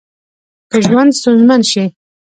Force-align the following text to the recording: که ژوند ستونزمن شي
که 0.69 0.77
ژوند 0.87 1.11
ستونزمن 1.19 1.61
شي 1.71 1.83